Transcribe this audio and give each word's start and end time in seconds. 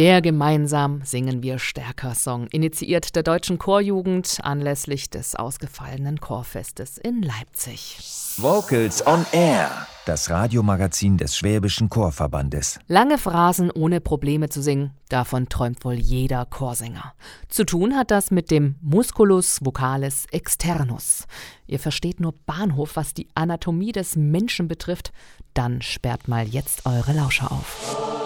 Der 0.00 0.22
Gemeinsam 0.22 1.02
singen 1.04 1.42
wir 1.42 1.58
stärker 1.58 2.14
Song, 2.14 2.46
initiiert 2.46 3.14
der 3.16 3.22
Deutschen 3.22 3.58
Chorjugend 3.58 4.38
anlässlich 4.42 5.10
des 5.10 5.34
ausgefallenen 5.36 6.20
Chorfestes 6.20 6.96
in 6.96 7.20
Leipzig. 7.20 7.98
Vocals 8.38 9.06
on 9.06 9.26
Air, 9.32 9.68
das 10.06 10.30
Radiomagazin 10.30 11.18
des 11.18 11.36
Schwäbischen 11.36 11.90
Chorverbandes. 11.90 12.78
Lange 12.88 13.18
Phrasen 13.18 13.70
ohne 13.70 14.00
Probleme 14.00 14.48
zu 14.48 14.62
singen, 14.62 14.92
davon 15.10 15.50
träumt 15.50 15.84
wohl 15.84 15.96
jeder 15.96 16.46
Chorsänger. 16.46 17.12
Zu 17.50 17.66
tun 17.66 17.94
hat 17.94 18.10
das 18.10 18.30
mit 18.30 18.50
dem 18.50 18.76
Musculus 18.80 19.58
vocalis 19.62 20.24
externus. 20.32 21.26
Ihr 21.66 21.78
versteht 21.78 22.20
nur 22.20 22.32
Bahnhof, 22.46 22.96
was 22.96 23.12
die 23.12 23.28
Anatomie 23.34 23.92
des 23.92 24.16
Menschen 24.16 24.66
betrifft, 24.66 25.12
dann 25.52 25.82
sperrt 25.82 26.26
mal 26.26 26.48
jetzt 26.48 26.86
eure 26.86 27.12
Lauscher 27.12 27.52
auf. 27.52 28.19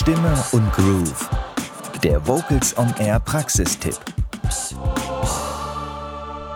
Stimme 0.00 0.34
und 0.52 0.72
Groove. 0.72 1.28
Der 2.02 2.26
Vocals 2.26 2.74
on 2.78 2.90
Air 2.98 3.20
Praxistipp. 3.20 3.98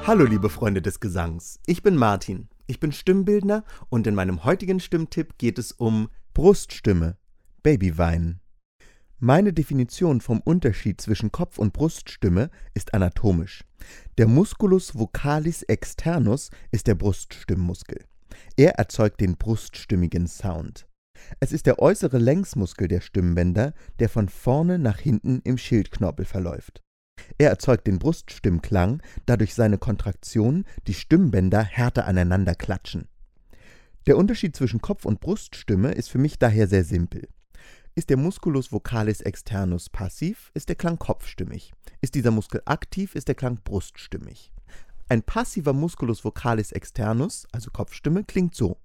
Hallo 0.07 0.25
liebe 0.25 0.49
Freunde 0.49 0.81
des 0.81 0.99
Gesangs, 0.99 1.61
ich 1.67 1.83
bin 1.83 1.95
Martin. 1.95 2.49
Ich 2.67 2.81
bin 2.81 2.91
Stimmbildner 2.91 3.63
und 3.91 4.07
in 4.07 4.15
meinem 4.15 4.45
heutigen 4.45 4.81
Stimmtipp 4.81 5.37
geht 5.37 5.59
es 5.59 5.73
um 5.73 6.09
Bruststimme, 6.33 7.19
Babyweinen. 7.63 8.41
Meine 9.19 9.53
Definition 9.53 10.23
vom 10.23 10.41
Unterschied 10.41 11.03
zwischen 11.03 11.31
Kopf- 11.31 11.59
und 11.59 11.75
Bruststimme 11.75 12.49
ist 12.73 12.95
anatomisch. 12.95 13.63
Der 14.17 14.27
Musculus 14.27 14.97
vocalis 14.97 15.63
externus 15.65 16.49
ist 16.71 16.87
der 16.87 16.95
Bruststimmmuskel. 16.95 18.07
Er 18.57 18.79
erzeugt 18.79 19.21
den 19.21 19.37
bruststimmigen 19.37 20.29
Sound. 20.29 20.87
Es 21.41 21.53
ist 21.53 21.67
der 21.67 21.79
äußere 21.79 22.19
Längsmuskel 22.19 22.89
der 22.89 23.01
Stimmbänder, 23.01 23.75
der 23.99 24.09
von 24.09 24.29
vorne 24.29 24.79
nach 24.79 24.99
hinten 24.99 25.41
im 25.45 25.59
Schildknorpel 25.59 26.25
verläuft. 26.25 26.83
Er 27.39 27.51
erzeugt 27.51 27.87
den 27.87 27.99
Bruststimmklang, 27.99 29.03
da 29.27 29.37
durch 29.37 29.55
seine 29.55 29.79
Kontraktion 29.79 30.65
die 30.87 30.95
Stimmbänder 30.95 31.63
härter 31.63 32.07
aneinander 32.07 32.55
klatschen. 32.55 33.09
Der 34.07 34.19
Unterschied 34.19 34.55
zwischen 34.55 34.81
Kopf- 34.81 35.07
und 35.07 35.21
Bruststimme 35.21 35.93
ist 35.93 36.11
für 36.11 36.19
mich 36.19 36.39
daher 36.39 36.67
sehr 36.67 36.85
simpel. 36.85 37.29
Ist 37.95 38.11
der 38.11 38.17
Musculus 38.17 38.73
vocalis 38.73 39.21
externus 39.21 39.89
passiv, 39.89 40.51
ist 40.55 40.69
der 40.69 40.77
Klang 40.77 40.99
kopfstimmig. 40.99 41.73
Ist 42.01 42.15
dieser 42.17 42.33
Muskel 42.33 42.61
aktiv, 42.65 43.15
ist 43.15 43.29
der 43.29 43.37
Klang 43.37 43.61
bruststimmig. 43.63 44.53
Ein 45.09 45.23
passiver 45.23 45.73
Musculus 45.73 46.25
vocalis 46.25 46.73
externus, 46.73 47.47
also 47.53 47.71
Kopfstimme, 47.71 48.25
klingt 48.25 48.55
so. 48.55 48.79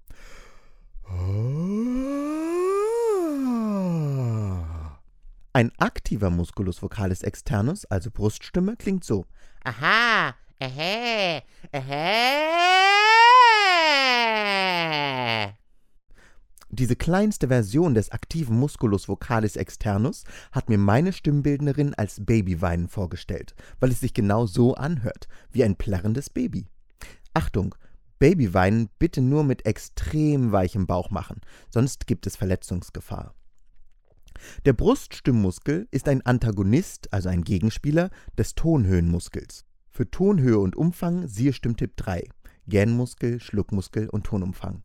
Ein 5.52 5.72
aktiver 5.78 6.30
Musculus 6.30 6.80
vocalis 6.80 7.22
externus, 7.22 7.84
also 7.86 8.12
Bruststimme, 8.12 8.76
klingt 8.76 9.02
so. 9.02 9.26
Aha, 9.64 10.36
ähä, 10.60 11.42
ähä. 11.72 13.10
Diese 16.68 16.94
kleinste 16.94 17.48
Version 17.48 17.94
des 17.94 18.12
aktiven 18.12 18.56
Musculus 18.60 19.08
vocalis 19.08 19.56
externus 19.56 20.22
hat 20.52 20.68
mir 20.68 20.78
meine 20.78 21.12
Stimmbildnerin 21.12 21.94
als 21.94 22.24
Babyweinen 22.24 22.86
vorgestellt, 22.86 23.56
weil 23.80 23.90
es 23.90 23.98
sich 23.98 24.14
genau 24.14 24.46
so 24.46 24.74
anhört, 24.74 25.26
wie 25.50 25.64
ein 25.64 25.74
plärrendes 25.74 26.30
Baby. 26.30 26.68
Achtung, 27.34 27.74
Babyweinen 28.20 28.88
bitte 29.00 29.20
nur 29.20 29.42
mit 29.42 29.66
extrem 29.66 30.52
weichem 30.52 30.86
Bauch 30.86 31.10
machen, 31.10 31.40
sonst 31.70 32.06
gibt 32.06 32.28
es 32.28 32.36
Verletzungsgefahr. 32.36 33.34
Der 34.64 34.72
Bruststimmmuskel 34.72 35.88
ist 35.90 36.08
ein 36.08 36.24
Antagonist, 36.24 37.12
also 37.12 37.28
ein 37.28 37.42
Gegenspieler, 37.42 38.10
des 38.38 38.54
Tonhöhenmuskels. 38.54 39.64
Für 39.90 40.10
Tonhöhe 40.10 40.58
und 40.58 40.76
Umfang 40.76 41.26
siehe 41.28 41.52
Stimmtipp 41.52 41.96
3, 41.96 42.28
Gähnmuskel, 42.66 43.40
Schluckmuskel 43.40 44.08
und 44.08 44.24
Tonumfang. 44.24 44.82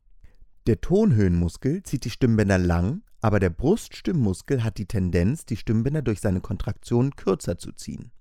Der 0.67 0.81
Tonhöhenmuskel 0.81 1.83
zieht 1.83 2.05
die 2.05 2.09
Stimmbänder 2.09 2.57
lang, 2.57 3.03
aber 3.21 3.39
der 3.39 3.49
Bruststimmmuskel 3.49 4.63
hat 4.63 4.77
die 4.77 4.88
Tendenz, 4.88 5.45
die 5.45 5.57
Stimmbänder 5.57 6.01
durch 6.01 6.21
seine 6.21 6.41
Kontraktion 6.41 7.15
kürzer 7.15 7.57
zu 7.57 7.71
ziehen. 7.71 8.11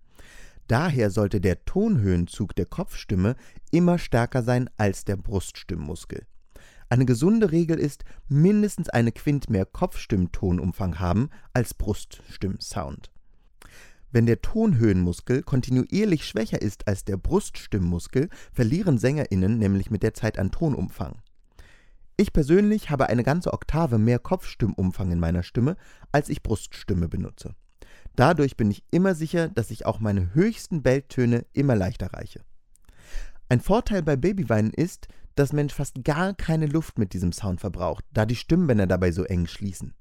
Daher 0.67 1.11
sollte 1.11 1.41
der 1.41 1.65
Tonhöhenzug 1.65 2.55
der 2.55 2.67
Kopfstimme 2.67 3.37
immer 3.71 3.99
stärker 3.99 4.43
sein 4.43 4.71
als 4.77 5.05
der 5.05 5.17
Bruststimmmuskel. 5.17 6.27
Eine 6.95 7.07
gesunde 7.07 7.51
Regel 7.51 7.81
ist, 7.81 8.05
mindestens 8.29 8.89
eine 8.89 9.11
Quint 9.11 9.51
mehr 9.51 9.67
Kopfstimmtonumfang 9.67 11.01
haben 11.01 11.29
als 11.53 11.75
Bruststimmsound. 11.75 13.11
Wenn 14.13 14.27
der 14.27 14.41
Tonhöhenmuskel 14.43 15.43
kontinuierlich 15.43 16.25
schwächer 16.25 16.63
ist 16.63 16.87
als 16.87 17.05
der 17.05 17.17
Bruststimmmuskel, 17.17 18.29
verlieren 18.53 18.99
SängerInnen 18.99 19.59
nämlich 19.59 19.91
mit 19.91 20.05
der 20.05 20.15
Zeit 20.15 20.39
an 20.39 20.53
Tonumfang. 20.53 21.17
Ich 22.17 22.33
persönlich 22.33 22.91
habe 22.91 23.09
eine 23.09 23.25
ganze 23.25 23.53
Oktave 23.53 23.99
mehr 23.99 24.21
Kopfstimmumfang 24.21 25.11
in 25.11 25.19
meiner 25.19 25.43
Stimme, 25.43 25.77
als 26.13 26.29
ich 26.29 26.45
Bruststimme 26.45 27.09
benutze. 27.09 27.57
Dadurch 28.15 28.57
bin 28.57 28.71
ich 28.71 28.85
immer 28.93 29.17
sicher, 29.17 29.49
dass 29.49 29.73
ich 29.73 29.85
auch 29.85 29.99
meine 29.99 30.33
höchsten 30.33 30.85
Belltöne 30.85 31.45
immer 31.55 31.75
leicht 31.75 32.03
erreiche. 32.03 32.43
Ein 33.49 33.61
Vorteil 33.61 34.03
bei 34.03 34.17
Babyweinen 34.17 34.73
ist, 34.73 35.09
dass 35.35 35.53
Mensch 35.53 35.75
fast 35.75 36.03
gar 36.05 36.35
keine 36.35 36.67
Luft 36.67 36.99
mit 36.99 37.13
diesem 37.13 37.33
Sound 37.33 37.61
verbraucht, 37.61 38.05
da 38.13 38.25
die 38.25 38.37
Stimmbänder 38.37 38.87
dabei 38.87 39.13
so 39.13 39.25
eng 39.25 39.47
schließen. 39.47 39.95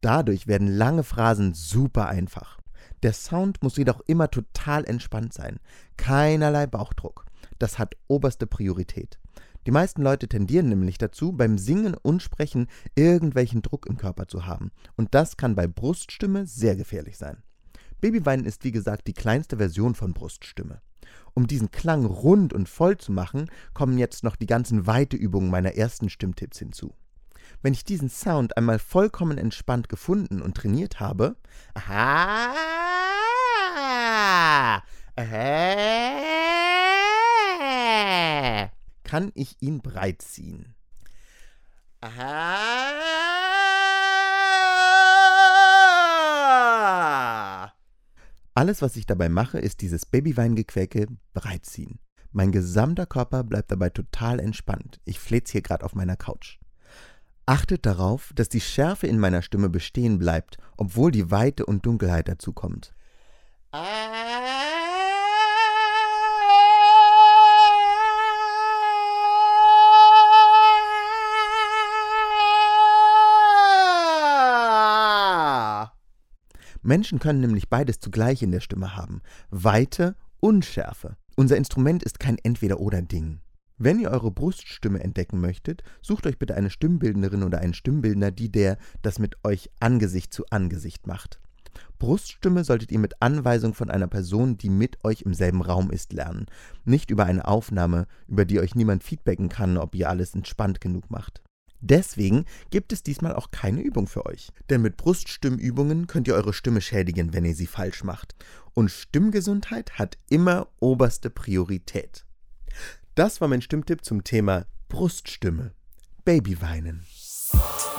Dadurch 0.00 0.46
werden 0.46 0.68
lange 0.68 1.02
Phrasen 1.02 1.54
super 1.54 2.08
einfach. 2.08 2.58
Der 3.02 3.12
Sound 3.12 3.62
muss 3.62 3.76
jedoch 3.76 4.00
immer 4.06 4.30
total 4.30 4.84
entspannt 4.84 5.32
sein. 5.32 5.58
Keinerlei 5.96 6.66
Bauchdruck. 6.66 7.26
Das 7.58 7.78
hat 7.78 7.94
oberste 8.08 8.46
Priorität. 8.46 9.18
Die 9.66 9.70
meisten 9.70 10.02
Leute 10.02 10.28
tendieren 10.28 10.68
nämlich 10.68 10.98
dazu, 10.98 11.32
beim 11.32 11.58
Singen 11.58 11.94
und 11.94 12.22
Sprechen 12.22 12.68
irgendwelchen 12.94 13.62
Druck 13.62 13.86
im 13.86 13.96
Körper 13.96 14.26
zu 14.26 14.46
haben. 14.46 14.70
Und 14.96 15.14
das 15.14 15.36
kann 15.36 15.54
bei 15.54 15.66
Bruststimme 15.66 16.46
sehr 16.46 16.74
gefährlich 16.74 17.18
sein. 17.18 17.42
Babyweinen 18.00 18.46
ist 18.46 18.64
wie 18.64 18.72
gesagt 18.72 19.06
die 19.06 19.14
kleinste 19.14 19.58
Version 19.58 19.94
von 19.94 20.14
Bruststimme. 20.14 20.80
Um 21.34 21.46
diesen 21.46 21.70
Klang 21.70 22.04
rund 22.04 22.52
und 22.52 22.68
voll 22.68 22.96
zu 22.98 23.12
machen, 23.12 23.50
kommen 23.74 23.96
jetzt 23.98 24.24
noch 24.24 24.36
die 24.36 24.46
ganzen 24.46 24.86
Weiteübungen 24.86 25.50
meiner 25.50 25.74
ersten 25.76 26.08
Stimmtipps 26.10 26.58
hinzu. 26.58 26.94
Wenn 27.62 27.72
ich 27.72 27.84
diesen 27.84 28.08
Sound 28.08 28.56
einmal 28.56 28.78
vollkommen 28.78 29.38
entspannt 29.38 29.88
gefunden 29.88 30.42
und 30.42 30.56
trainiert 30.56 31.00
habe, 31.00 31.36
Aha. 31.74 32.54
Ähä. 35.16 35.98
kann 39.04 39.32
ich 39.34 39.56
ihn 39.60 39.80
breit 39.80 40.22
ziehen. 40.22 40.74
Aha. 42.00 42.97
Alles, 48.58 48.82
was 48.82 48.96
ich 48.96 49.06
dabei 49.06 49.28
mache, 49.28 49.60
ist 49.60 49.82
dieses 49.82 50.04
Babyweingequäke 50.04 51.06
breitziehen. 51.32 52.00
Mein 52.32 52.50
gesamter 52.50 53.06
Körper 53.06 53.44
bleibt 53.44 53.70
dabei 53.70 53.88
total 53.88 54.40
entspannt. 54.40 54.98
Ich 55.04 55.20
flitz 55.20 55.52
hier 55.52 55.62
gerade 55.62 55.84
auf 55.84 55.94
meiner 55.94 56.16
Couch. 56.16 56.58
Achtet 57.46 57.86
darauf, 57.86 58.32
dass 58.34 58.48
die 58.48 58.60
Schärfe 58.60 59.06
in 59.06 59.20
meiner 59.20 59.42
Stimme 59.42 59.68
bestehen 59.68 60.18
bleibt, 60.18 60.56
obwohl 60.76 61.12
die 61.12 61.30
Weite 61.30 61.66
und 61.66 61.86
Dunkelheit 61.86 62.26
dazu 62.26 62.52
kommt. 62.52 62.96
Menschen 76.82 77.18
können 77.18 77.40
nämlich 77.40 77.68
beides 77.68 78.00
zugleich 78.00 78.42
in 78.42 78.52
der 78.52 78.60
Stimme 78.60 78.96
haben. 78.96 79.22
Weite 79.50 80.16
und 80.40 80.64
Schärfe. 80.64 81.16
Unser 81.36 81.56
Instrument 81.56 82.02
ist 82.02 82.20
kein 82.20 82.38
Entweder-oder-Ding. 82.38 83.40
Wenn 83.80 84.00
ihr 84.00 84.10
eure 84.10 84.32
Bruststimme 84.32 85.00
entdecken 85.00 85.40
möchtet, 85.40 85.84
sucht 86.02 86.26
euch 86.26 86.38
bitte 86.38 86.56
eine 86.56 86.70
Stimmbildnerin 86.70 87.44
oder 87.44 87.60
einen 87.60 87.74
Stimmbildner, 87.74 88.32
die 88.32 88.50
der 88.50 88.76
das 89.02 89.20
mit 89.20 89.36
euch 89.44 89.70
Angesicht 89.78 90.34
zu 90.34 90.44
Angesicht 90.50 91.06
macht. 91.06 91.40
Bruststimme 92.00 92.64
solltet 92.64 92.90
ihr 92.90 92.98
mit 92.98 93.22
Anweisung 93.22 93.74
von 93.74 93.88
einer 93.88 94.08
Person, 94.08 94.58
die 94.58 94.68
mit 94.68 95.04
euch 95.04 95.22
im 95.22 95.32
selben 95.32 95.62
Raum 95.62 95.90
ist, 95.90 96.12
lernen. 96.12 96.46
Nicht 96.84 97.10
über 97.10 97.24
eine 97.24 97.46
Aufnahme, 97.46 98.06
über 98.26 98.44
die 98.44 98.58
euch 98.58 98.74
niemand 98.74 99.04
feedbacken 99.04 99.48
kann, 99.48 99.76
ob 99.76 99.94
ihr 99.94 100.08
alles 100.08 100.34
entspannt 100.34 100.80
genug 100.80 101.10
macht. 101.10 101.42
Deswegen 101.80 102.44
gibt 102.70 102.92
es 102.92 103.02
diesmal 103.02 103.34
auch 103.34 103.50
keine 103.50 103.80
Übung 103.80 104.06
für 104.06 104.26
euch. 104.26 104.48
Denn 104.70 104.82
mit 104.82 104.96
Bruststimmübungen 104.96 106.06
könnt 106.06 106.28
ihr 106.28 106.34
eure 106.34 106.52
Stimme 106.52 106.80
schädigen, 106.80 107.32
wenn 107.32 107.44
ihr 107.44 107.54
sie 107.54 107.66
falsch 107.66 108.04
macht. 108.04 108.34
Und 108.74 108.90
Stimmgesundheit 108.90 109.98
hat 109.98 110.18
immer 110.28 110.68
oberste 110.80 111.30
Priorität. 111.30 112.24
Das 113.14 113.40
war 113.40 113.48
mein 113.48 113.62
Stimmtipp 113.62 114.04
zum 114.04 114.24
Thema 114.24 114.66
Bruststimme. 114.88 115.72
Babyweinen. 116.24 117.04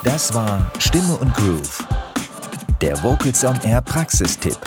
Das 0.03 0.33
war 0.33 0.71
Stimme 0.79 1.17
und 1.17 1.33
Groove. 1.33 1.87
Der 2.81 3.01
Vocals 3.03 3.43
on 3.43 3.59
Air 3.61 3.81
Praxistipp. 3.81 4.57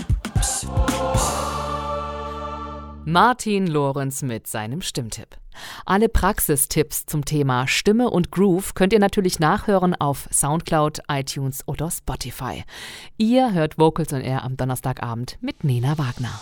Martin 3.04 3.66
Lorenz 3.66 4.22
mit 4.22 4.46
seinem 4.46 4.80
Stimmtipp. 4.80 5.41
Alle 5.84 6.08
Praxistipps 6.08 7.06
zum 7.06 7.24
Thema 7.24 7.66
Stimme 7.66 8.10
und 8.10 8.30
Groove 8.30 8.74
könnt 8.74 8.92
ihr 8.92 8.98
natürlich 8.98 9.38
nachhören 9.38 9.94
auf 9.94 10.28
Soundcloud, 10.32 11.00
iTunes 11.08 11.66
oder 11.66 11.90
Spotify. 11.90 12.64
Ihr 13.18 13.52
hört 13.52 13.78
Vocals 13.78 14.12
on 14.12 14.20
Air 14.20 14.44
am 14.44 14.56
Donnerstagabend 14.56 15.38
mit 15.40 15.64
Nena 15.64 15.98
Wagner. 15.98 16.40